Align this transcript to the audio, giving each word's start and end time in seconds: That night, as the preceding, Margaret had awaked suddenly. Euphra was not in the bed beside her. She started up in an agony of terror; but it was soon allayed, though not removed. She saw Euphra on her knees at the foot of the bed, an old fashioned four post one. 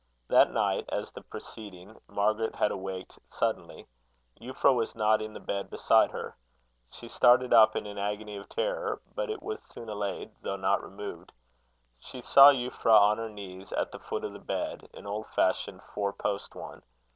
That 0.29 0.49
night, 0.49 0.85
as 0.89 1.11
the 1.11 1.21
preceding, 1.21 1.95
Margaret 2.07 2.55
had 2.55 2.71
awaked 2.71 3.19
suddenly. 3.29 3.85
Euphra 4.39 4.73
was 4.75 4.95
not 4.95 5.21
in 5.21 5.33
the 5.33 5.39
bed 5.39 5.69
beside 5.69 6.09
her. 6.09 6.35
She 6.89 7.07
started 7.07 7.53
up 7.53 7.75
in 7.75 7.85
an 7.85 7.99
agony 7.99 8.35
of 8.35 8.49
terror; 8.49 8.99
but 9.13 9.29
it 9.29 9.43
was 9.43 9.61
soon 9.61 9.89
allayed, 9.89 10.31
though 10.41 10.55
not 10.55 10.81
removed. 10.81 11.31
She 11.99 12.19
saw 12.19 12.49
Euphra 12.51 12.99
on 12.99 13.19
her 13.19 13.29
knees 13.29 13.71
at 13.73 13.91
the 13.91 13.99
foot 13.99 14.23
of 14.23 14.33
the 14.33 14.39
bed, 14.39 14.89
an 14.95 15.05
old 15.05 15.27
fashioned 15.27 15.83
four 15.93 16.13
post 16.13 16.55
one. 16.55 16.81